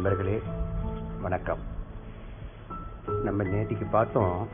[0.00, 0.42] நண்பர்களே
[1.22, 1.58] வணக்கம்.
[3.24, 4.48] நம்ம நேற்றுக்கு பார்த்தோம்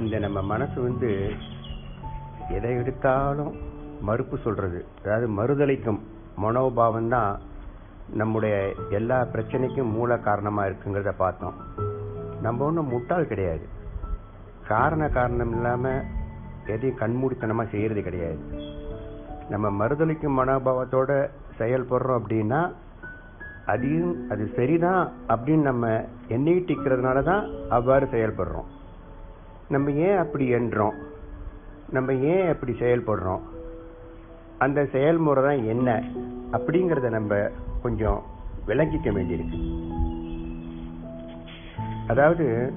[0.00, 1.32] இந்த நம்ம மனசு வந்து
[2.48, 3.56] எதை எடுத்தாலும்
[4.00, 4.84] மறுப்பு சொல்றது.
[5.04, 5.98] அதாவது மறுதளிக்கும்
[6.36, 7.40] மனோபாவம் தான்
[8.12, 11.54] நம்முடைய எல்லா பிரச்சனைக்கும் மூல காரணமா இருக்குங்கிறத பார்த்தோம்.
[12.42, 13.68] நம்ம ஒன்றும் முட்டாள் கிடையாது.
[14.66, 16.02] காரண காரணம் இல்லாம
[16.66, 18.38] எதையும் கண்மூடித்தனமா செய்யறது கிடையாது.
[19.48, 22.72] நம்ம மறுதளிக்கும் மனோபாவத்தோட செயல்படுறோம் அப்படின்னா
[23.66, 28.68] அதையும் அது சரிதான் அப்படின்னு நம்ம எண்ணிட்டிக்கிறதுனால தான் அவ்வாறு செயல்படுறோம்.
[29.68, 30.92] நம்ம ஏன் அப்படி என்றோம்
[31.90, 33.40] நம்ம ஏன் அப்படி செயல்படுறோம்?
[34.58, 36.02] அந்த செயல்முறை தான் என்ன
[36.52, 37.50] அப்படிங்கிறத நம்ம
[37.82, 38.22] கொஞ்சம்
[38.66, 39.58] விளங்கிக்க வேண்டியிருக்கு.
[42.06, 42.72] அதாவது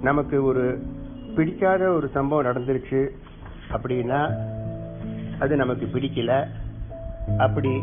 [0.00, 0.82] நமக்கு ஒரு
[1.36, 3.10] பிடிக்காத ஒரு சம்பவம் நடந்துருச்சு
[3.72, 4.30] அப்படின்னா
[5.38, 6.46] அது நமக்கு பிடிக்கல.
[7.38, 7.80] அப்படி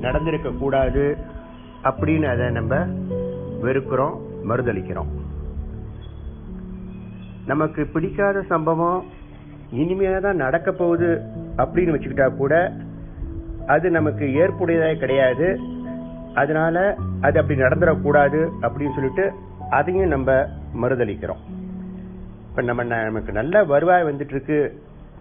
[0.00, 1.16] நடந்திருக்க கூடாது
[1.88, 2.74] அப்படின்னு அதை நம்ம
[3.64, 4.16] வெறுக்கிறோம்
[4.48, 5.10] மறுதளிக்கிறோம்
[7.46, 9.00] நமக்கு பிடிக்காத சம்பவம்
[9.82, 11.10] இனிமையாக தான் நடக்க போகுது
[11.62, 12.54] அப்படின்னு வச்சுக்கிட்டா கூட
[13.66, 15.48] அது நமக்கு ஏற்புடையதே கிடையாது.
[16.34, 16.76] அதனால
[17.26, 19.24] அது அப்படி நடந்துடக்கூடாது அப்படின்னு சொல்லிட்டு
[19.78, 20.30] அதையும் நம்ம
[20.82, 21.42] மறுதளிக்கிறோம்
[22.48, 24.58] இப்போ நம்ம நமக்கு நல்ல வருவாய் வந்துட்டு இருக்கு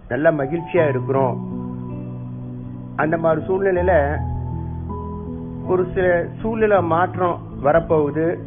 [0.09, 1.35] நல்ல மகிழ்ச்சியா இருக்கிறோம்.
[2.95, 3.93] அந்த மாதிரி சூழ்நிலையில
[5.69, 8.37] ஒரு சில சூழ்நிலை மாற்றம் வரப்போகுது.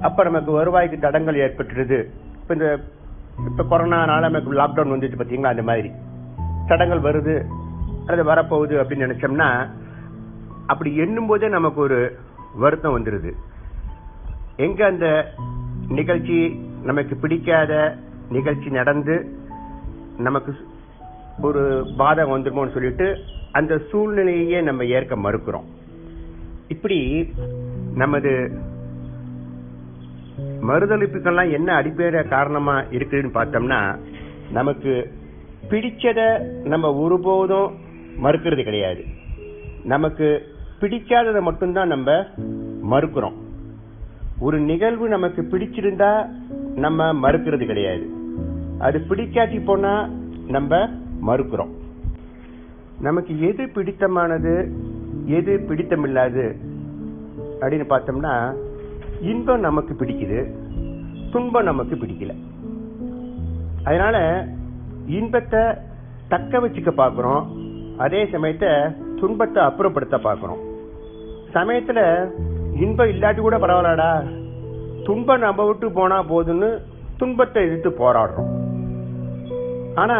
[0.00, 1.98] அப்ப நமக்கு வருவாய்க்கு தடங்கள் ஏற்பட்டுருது.
[2.42, 2.80] இப்ப இந்த
[3.46, 5.90] இப்ப கொரோனானால நமக்கு லாக்டவுன் வந்துச்சு பாத்தீங்களா அந்த மாதிரி.
[6.66, 7.34] தடங்கள் வருது
[8.06, 9.68] அது வரப்போகுது அப்படின்னு நினைச்சோம்னா
[10.66, 12.18] அப்படி எண்ணும் போதே நமக்கு ஒரு
[12.54, 13.32] வருத்தம் வந்துருது.
[14.56, 15.26] எங்க அந்த
[15.88, 17.96] நிகழ்ச்சி நமக்கு பிடிக்காத
[18.28, 19.38] நிகழ்ச்சி நடந்து
[20.18, 20.56] நமக்கு
[21.40, 23.16] ஒரு பாதம் வந்துருமோன்னு சொல்லிட்டு
[23.52, 25.68] அந்த சூழ்நிலையே நம்ம ஏற்க மறுக்கிறோம்.
[26.70, 27.32] இப்படி
[27.94, 28.50] நமது
[30.68, 33.98] மறுதளிப்புக்கெல்லாம் என்ன அடிப்படை காரணமா இருக்குதுன்னு பார்த்தோம்னா
[34.52, 35.12] நமக்கு
[35.68, 37.74] பிடிச்சத நம்ம ஒருபோதும்
[38.22, 39.04] மறுக்கிறது கிடையாது.
[39.84, 40.42] நமக்கு
[40.80, 42.10] பிடிக்காததை மட்டும்தான் நம்ம
[42.90, 43.34] மறுக்கிறோம்.
[44.38, 46.26] ஒரு நிகழ்வு நமக்கு பிடிச்சிருந்தா
[46.74, 48.06] நம்ம மறுக்கிறது கிடையாது.
[48.78, 50.10] அது பிடிக்காட்டி போனா
[50.46, 50.88] நம்ம
[51.26, 51.72] மறுக்கிறோம்.
[53.00, 54.54] நமக்கு எது பிடித்தமானது?
[55.36, 56.44] எது பிடித்தமில்லாது?
[57.60, 58.34] அப்படின்னு பார்த்தோம்னா
[59.30, 60.40] இன்பம் நமக்கு பிடிக்குது
[61.32, 62.34] துன்பம் நமக்கு பிடிக்கல.
[63.84, 64.16] அதனால
[65.18, 65.62] இன்பத்தை
[66.28, 67.44] தக்க வச்சுக்க பாக்குறோம்
[67.96, 68.70] அதே சமயத்தை
[69.20, 70.60] துன்பத்தை அப்புறப்படுத்த பாக்குறோம்
[71.54, 72.00] சமயத்துல
[72.80, 74.10] இன்பம் இல்லாட்டி கூட பரவாயில்லடா
[75.06, 76.68] துன்பம் நம்ம விட்டு போனா போதுன்னு
[77.16, 78.50] துன்பத்தை எதிர்த்து போராடுறோம்.
[79.94, 80.18] ஆனா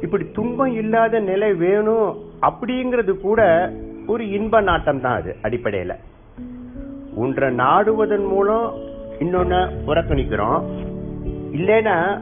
[0.00, 2.08] இப்படி துன்பம் இல்லாத நிலை வேணும்
[2.48, 3.40] அப்படிங்கிறது கூட
[4.10, 5.94] ஒரு இன்ப நாட்டம் தான் அது அடிப்படையில.
[7.14, 8.74] ஒன்றை நாடுவதன் மூலம்
[9.18, 10.64] இன்னொன்ன புறக்கணிக்கிறோம்.
[11.52, 12.20] இல்லைன்னா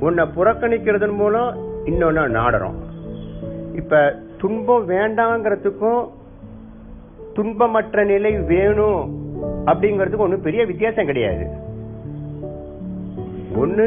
[0.00, 2.78] உன்னை புறக்கணிக்கிறதன் மூலம் இன்னொன்னு நாடுறோம்.
[3.74, 6.08] இப்ப துன்பம் வேண்டாங்கிறதுக்கும்
[7.34, 9.02] துன்பமற்ற நிலை வேணும்
[9.66, 11.46] அப்படிங்கிறதுக்கு ஒன்றும் பெரிய வித்தியாசம் கிடையாது.
[13.56, 13.86] ஒன்று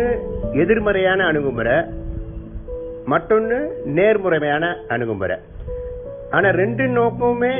[0.53, 1.83] எதிர்மறையான அணுகுமுறை
[3.05, 5.37] மற்றொன்று நேர்முறையான அணுகுமுறை.
[6.35, 7.53] ஆனா ரெண்டு நோக்கமுமே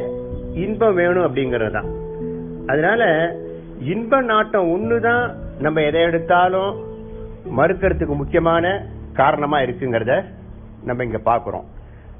[0.53, 1.89] இன்பம் வேணும் அப்படிங்கிறது தான்
[2.67, 3.01] அதனால
[3.79, 6.71] இன்ப நாட்டம் ஒண்ணுதான் நம்ம எதை எடுத்தாலும்
[7.57, 10.23] மறுக்கிறதுக்கு முக்கியமான காரணமா இருக்குங்கிறத
[10.83, 11.65] நம்ம இங்க பாக்குறோம்.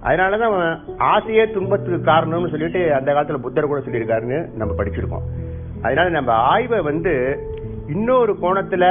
[0.04, 5.26] அதனாலதான் ஆசையே துன்பத்துக்கு காரணம்னு சொல்லிட்டு அந்த காலத்துல புத்தர் கூட சொல்லியிருக்காருன்னு நம்ம படிச்சிருக்கோம்.
[5.82, 7.14] அதனால நம்ம ஆய்வை வந்து
[7.88, 8.86] இன்னொரு கோணத்துல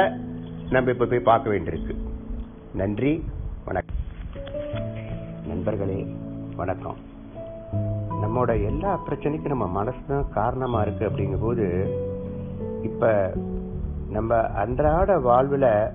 [0.69, 1.95] நம்ம இப்ப போய் பார்க்க வேண்டியிருக்கு.
[2.73, 3.23] நன்றி
[3.65, 3.99] வணக்கம்.
[5.47, 6.07] நண்பர்களே
[6.55, 7.13] வணக்கம்.
[8.35, 11.65] நம்மோட எல்லா பிரச்சனைக்கும் நம்ம மனசு தான் காரணமாக இருக்குது அப்படிங்கும்போது
[12.83, 13.33] இப்போ
[14.09, 15.93] நம்ம அன்றாட வாழ்வில்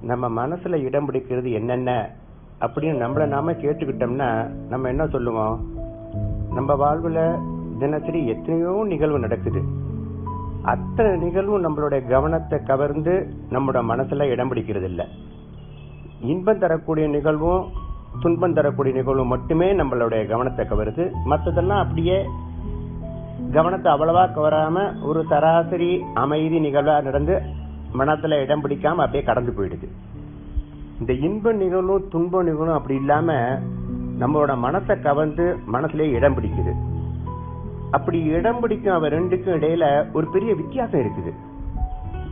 [0.00, 1.90] நம்ம மனசில் இடம் பிடிக்கிறது என்னென்ன
[2.60, 4.30] அப்படின்னு நம்மளை நாம கேட்டுக்கிட்டோம்னா
[4.68, 5.56] நம்ம என்ன சொல்லுவோம்?
[6.54, 7.22] நம்ம வாழ்வில்
[7.78, 9.62] தினசரி எத்தனையோ நிகழ்வு நடக்குது.
[10.62, 13.16] அத்தனை நிகழ்வும் நம்மளுடைய கவனத்தை கவர்ந்து
[13.50, 15.06] நம்மளோட மனசில் இடம் பிடிக்கிறது இல்லை
[16.20, 17.66] இன்பம் தரக்கூடிய நிகழ்வும்
[18.20, 21.04] துன்பம் தரக்கூடிய நிகழ்வு மட்டுமே நம்மளுடைய கவனத்தை கவருது.
[21.30, 22.24] மற்றதெல்லாம் அப்படியே
[23.52, 27.42] கவனத்தை அவ்வளவா கவராம ஒரு சராசரி அமைதி நிகழ்வா நடந்து
[27.98, 29.88] மனத்துல இடம் பிடிக்காம அப்படியே கடந்து போயிடுது.
[31.00, 33.32] இந்த இன்ப நிகழும் துன்ப நிகழும் அப்படி இல்லாம
[34.20, 36.74] நம்மளோட மனத்தை கவர்ந்து மனசுலயே இடம் பிடிக்குது.
[37.90, 41.32] அப்படி இடம் பிடிக்கும் அவ ரெண்டுக்கும் இடையில ஒரு பெரிய வித்தியாசம் இருக்குது.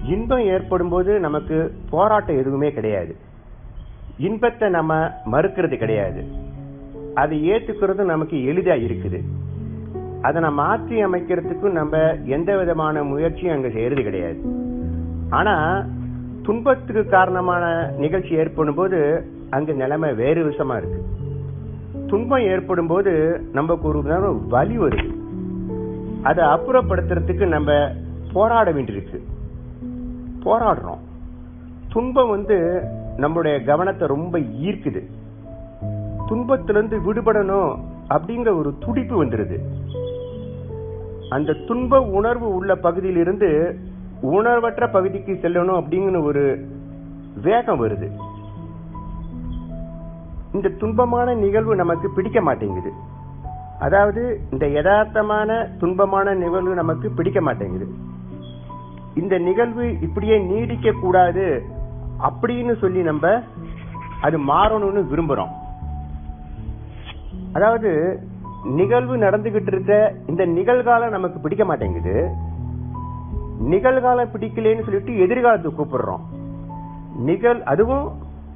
[0.04, 3.16] இன்பம் ஏற்படும் போது நமக்கு போராட்டம் எதுவுமே கிடையாது.
[4.18, 6.24] இன்பத்தை நம்ம மறுக்கிறது கிடையாது.
[7.14, 9.20] அதை ஏத்துக்கிறது நமக்கு எளிதா இருக்குது.
[10.22, 14.40] அதை நம்ம மாற்றி அமைக்கிறதுக்கும் நம்ம எந்த விதமான முயற்சியும் அங்க செய்யறது கிடையாது.
[15.30, 15.84] ஆனா
[16.42, 21.04] துன்பத்துக்கு காரணமான நிகழ்ச்சி ஏற்படும் போது அங்க நிலைமை வேறு விஷமா இருக்கு.
[22.06, 24.02] துன்பம் ஏற்படும் போது நமக்கு ஒரு
[24.48, 25.14] வலி வருது.
[26.22, 27.90] அதை அப்புறப்படுத்துறதுக்கு நம்ம
[28.32, 29.22] போராட வேண்டியிருக்கு.
[30.44, 30.98] போராடுறோம்.
[31.88, 32.84] துன்பம் வந்து
[33.16, 35.02] நம்மளுடைய கவனத்தை ரொம்ப ஈர்க்குது.
[36.26, 37.78] துன்பத்திலிருந்து விடுபடணும்
[38.08, 39.58] அப்படிங்கிற ஒரு துடிப்பு வந்துடுது
[41.28, 43.78] அந்த துன்ப உணர்வு உள்ள பகுதியிலிருந்து
[44.20, 46.66] உணர்வற்ற பகுதிக்கு செல்லணும் அப்படிங்கிற ஒரு
[47.42, 48.08] வேகம் வருது.
[50.52, 52.92] இந்த துன்பமான நிகழ்வு நமக்கு பிடிக்க மாட்டேங்குது.
[53.80, 57.86] அதாவது இந்த யதார்த்தமான துன்பமான நிகழ்வு நமக்கு பிடிக்க மாட்டேங்குது.
[59.14, 61.62] இந்த நிகழ்வு இப்படியே நீடிக்க கூடாது
[62.22, 63.40] அப்படின்னு சொல்லி நம்ம
[64.22, 65.52] அது மாறணும்னு விரும்புறோம்.
[67.52, 68.20] அதாவது
[68.64, 72.30] நிகழ்வு நடந்துகிட்டு இருக்க இந்த நிகழ்காலம் நமக்கு பிடிக்க மாட்டேங்குது.
[73.62, 76.20] நிகழ்காலம் பிடிக்கலன்னு சொல்லிட்டு எதிர்காலத்தை கூப்பிடுறோம்.
[77.16, 78.12] நிகழ் அதுவும்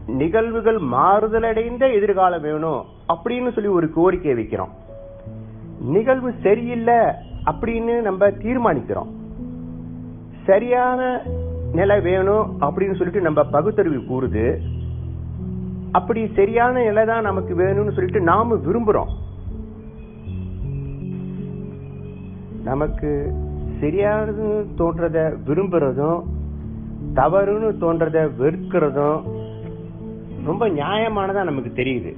[0.06, 4.70] நிகழ்வுகள் மாறுதலடைந்த எதிர்காலம் வேணும் அப்படின்னு சொல்லி ஒரு கோரிக்கை வைக்கிறோம்.
[5.80, 6.98] நிகழ்வு சரியில்லை
[7.44, 9.10] அப்படின்னு நம்ம தீர்மானிக்கிறோம்.
[10.46, 11.22] சரியான
[11.72, 14.60] நிலை வேணும் அப்படின்னு சொல்லிட்டு நம்ம பகுத்தறிவு கூறுது.
[15.92, 19.12] அப்படி சரியான நிலை தான் நமக்கு வேணும்னு சொல்லிட்டு நாம விரும்புறோம்.
[22.64, 23.32] நமக்கு
[23.80, 26.20] சரியானது தோன்றத விரும்புறதும்
[27.14, 29.20] தவறுன்னு தோன்றத வெறுக்கிறதும்
[30.44, 32.16] ரொம்ப நியாயமானதா நமக்கு தெரியுது.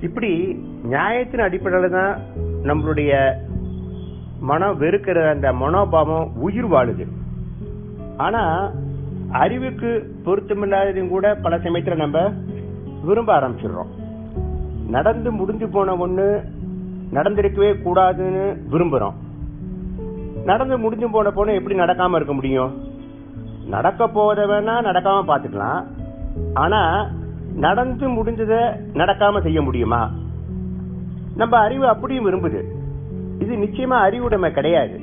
[0.00, 2.18] இப்படி நியாயத்தின் அடிப்படையில் தான்
[2.62, 3.34] நம்மளுடைய
[4.40, 7.06] மனம் வெறுக்கிற அந்த மனோபாவம் உயிர் வாழுது.
[8.18, 8.70] ஆனா
[9.30, 12.32] அறிவுக்கு பொருத்தமில்லாததையும் கூட பல சமயத்துல நம்ம
[13.04, 13.86] விரும்ப ஆரம்பிச்சிடுறோம்.
[14.88, 16.42] நடந்து முடிஞ்சு போன ஒண்ணு
[17.12, 19.12] நடந்திருக்கவே கூடாதுன்னு விரும்புறோம்.
[20.44, 22.86] நடந்து முடிஞ்சு போன பொண்ணு எப்படி நடக்காம இருக்க முடியும்?
[23.68, 25.84] நடக்க போத வேணா நடக்காம பாத்துக்கலாம்
[26.54, 27.06] ஆனா
[27.54, 30.10] நடந்து முடிஞ்சத நடக்காம செய்ய முடியுமா?
[31.36, 32.62] நம்ம அறிவு அப்படியும் விரும்புது.
[33.38, 35.00] இது நிச்சயமா அறிவுடைமை கிடையாது.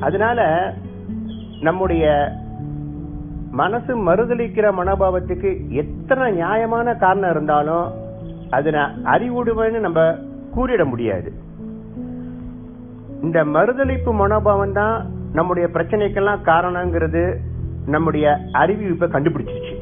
[0.00, 0.72] அதனால
[1.60, 2.32] நம்முடைய
[3.50, 7.90] மனசு மறுதளிக்கிற மனோபாவத்துக்கு எத்தனை நியாயமான காரணம் இருந்தாலும்
[8.50, 10.14] அதனை அறிவுடைமைன்னு நம்ம
[10.56, 11.32] கூறிட முடியாது.
[13.22, 17.36] இந்த மறுதளிப்பு மனோபாவம் தான் நம்முடைய பிரச்சனைக்கெல்லாம் காரணங்கிறது
[17.86, 19.74] நம்முடைய அறிவு இப்ப கண்டுபிடிச்சிருச்சு.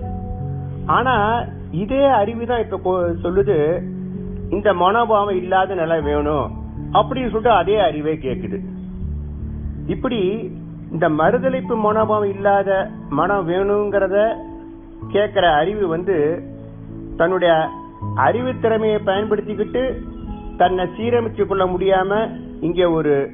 [0.87, 3.83] ஆனா இதே அறிவு தான் இப்ப சொல்லுது
[4.51, 6.51] இந்த மனோபாவம் இல்லாத நிலை வேணும்
[6.93, 8.61] அப்படின்னு சொல்லிட்டு அதே அறிவே கேக்குது.
[9.87, 10.53] இப்படி
[10.95, 14.35] இந்த மறுதளிப்பு மனோபாவம் இல்லாத மனம் வேணுங்கிறத
[15.13, 16.43] கேட்குற அறிவு வந்து
[17.17, 17.69] தன்னுடைய
[18.17, 19.99] அறிவு திறமையை பயன்படுத்திக்கிட்டு
[20.57, 22.31] தன்னை சீரமைச்சு கொள்ள முடியாம
[22.61, 23.31] இங்க ஒரு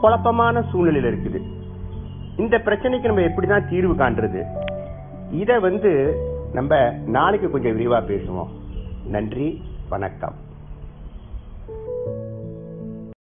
[0.00, 1.40] குழப்பமான சூழ்நிலையில் இருக்குது.
[2.38, 4.42] இந்த பிரச்சனைக்கு நம்ம எப்படிதான் தீர்வு காண்றது?
[5.30, 6.16] இதை வந்து
[6.52, 8.48] நம்ம நாளைக்கு கொஞ்சம் விரிவாக பேசுவோம்.
[9.06, 10.34] நன்றி வணக்கம்.